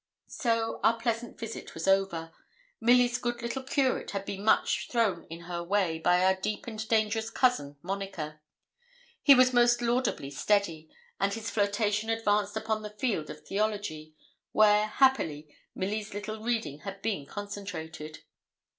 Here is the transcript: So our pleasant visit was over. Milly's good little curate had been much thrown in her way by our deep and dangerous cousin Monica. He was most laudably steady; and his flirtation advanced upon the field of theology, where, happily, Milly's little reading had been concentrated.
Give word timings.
So 0.29 0.79
our 0.83 0.97
pleasant 0.99 1.37
visit 1.37 1.75
was 1.75 1.87
over. 1.87 2.33
Milly's 2.79 3.19
good 3.19 3.43
little 3.43 3.61
curate 3.61 4.09
had 4.09 4.25
been 4.25 4.43
much 4.43 4.87
thrown 4.89 5.25
in 5.29 5.41
her 5.41 5.61
way 5.63 5.99
by 5.99 6.25
our 6.25 6.33
deep 6.41 6.65
and 6.65 6.87
dangerous 6.87 7.29
cousin 7.29 7.77
Monica. 7.83 8.39
He 9.21 9.35
was 9.35 9.53
most 9.53 9.79
laudably 9.79 10.31
steady; 10.31 10.89
and 11.19 11.31
his 11.35 11.51
flirtation 11.51 12.09
advanced 12.09 12.57
upon 12.57 12.81
the 12.81 12.89
field 12.97 13.29
of 13.29 13.45
theology, 13.45 14.15
where, 14.53 14.87
happily, 14.87 15.55
Milly's 15.75 16.15
little 16.15 16.39
reading 16.41 16.79
had 16.79 17.03
been 17.03 17.27
concentrated. 17.27 18.23